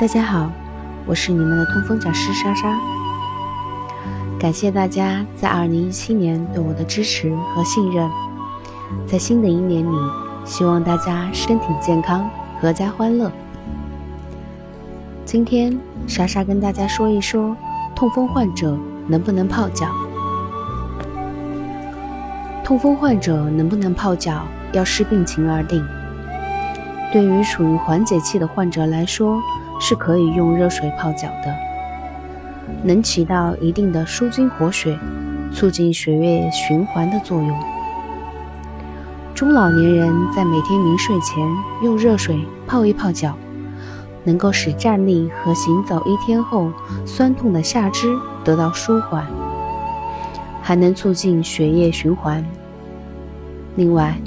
[0.00, 0.48] 大家好，
[1.06, 2.78] 我是你们的痛风讲师莎莎。
[4.38, 8.08] 感谢大家在二零一七年对我的支持和信任。
[9.08, 9.96] 在新的一年里，
[10.44, 12.30] 希望大家身体健康，
[12.62, 13.32] 阖家欢乐。
[15.24, 15.76] 今天
[16.06, 17.56] 莎莎跟大家说一说，
[17.96, 19.88] 痛风患者能不能泡脚？
[22.62, 25.84] 痛风患者能不能泡脚，要视病情而定。
[27.12, 29.42] 对于处于缓解期的患者来说，
[29.80, 31.54] 是可以用热水泡脚的，
[32.82, 34.98] 能起到一定的舒筋活血、
[35.52, 37.58] 促进血液循环的作用。
[39.34, 41.38] 中老年人在每天临睡前
[41.82, 43.34] 用热水泡一泡脚，
[44.24, 46.72] 能够使站立和行走一天后
[47.06, 48.08] 酸痛的下肢
[48.42, 49.24] 得到舒缓，
[50.60, 52.44] 还能促进血液循环。
[53.76, 54.18] 另外，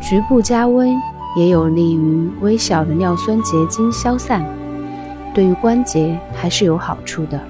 [0.00, 0.94] 局部加温。
[1.34, 4.44] 也有利于微小的尿酸结晶消散，
[5.34, 7.40] 对于关节还是有好处的。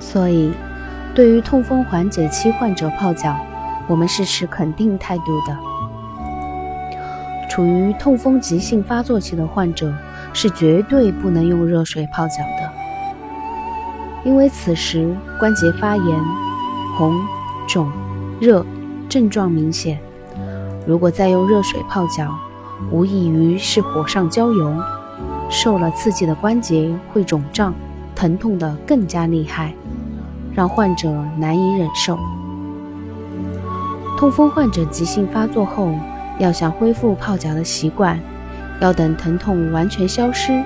[0.00, 0.52] 所以，
[1.14, 3.36] 对于痛风缓解期患者泡脚，
[3.86, 5.56] 我们是持肯定态度的。
[7.50, 9.92] 处于痛风急性发作期的患者
[10.32, 12.72] 是绝对不能用热水泡脚的，
[14.24, 16.20] 因为此时关节发炎、
[16.98, 17.20] 红、
[17.68, 17.90] 肿、
[18.40, 18.64] 热，
[19.08, 19.98] 症状明显。
[20.86, 22.34] 如果再用热水泡脚，
[22.90, 24.76] 无异于是火上浇油，
[25.54, 27.72] 受了刺激的关节会肿胀、
[28.12, 29.72] 疼痛的更加厉害，
[30.52, 32.18] 让患者难以忍受。
[34.18, 35.94] 痛风患者急性发作后，
[36.40, 38.18] 要想恢复泡脚的习惯，
[38.80, 40.60] 要等疼痛完全消失，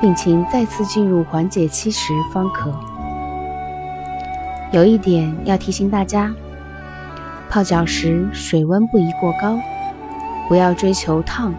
[0.00, 2.74] 病情再次进入缓解期时方可。
[4.72, 6.34] 有一点要提醒大家。
[7.48, 9.56] 泡脚时水温不宜过高，
[10.48, 11.54] 不要追求烫，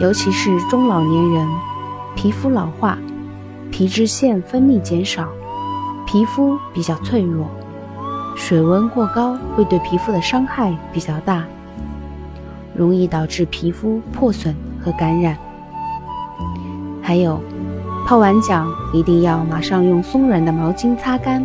[0.00, 1.48] 尤其是中老年人，
[2.14, 2.98] 皮肤老化，
[3.70, 5.28] 皮脂腺分泌减少，
[6.06, 7.46] 皮肤比较脆弱，
[8.34, 11.44] 水温过高会对皮肤的伤害比较大，
[12.74, 15.36] 容易导致皮肤破损和感染。
[17.02, 17.40] 还有，
[18.06, 21.44] 泡完脚一定要马上用松软的毛巾擦干，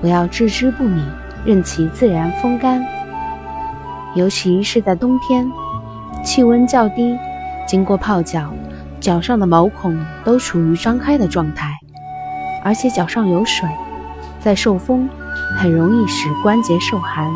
[0.00, 1.02] 不要置之不理。
[1.44, 2.84] 任其自然风干，
[4.14, 5.50] 尤其是在冬天，
[6.24, 7.16] 气温较低，
[7.68, 8.50] 经过泡脚，
[8.98, 11.70] 脚上的毛孔都处于张开的状态，
[12.64, 13.68] 而且脚上有水，
[14.40, 15.06] 在受风，
[15.58, 17.30] 很容易使关节受寒，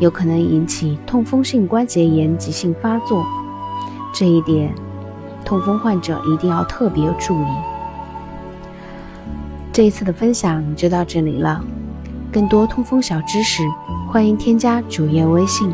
[0.00, 3.24] 有可能引起痛风性关节炎急性发作。
[4.12, 4.74] 这一点，
[5.44, 7.46] 痛风患者一定要特别注意。
[9.72, 11.62] 这一次的分享就到这里了。
[12.32, 13.62] 更多痛风小知识，
[14.08, 15.72] 欢迎添加主页微信。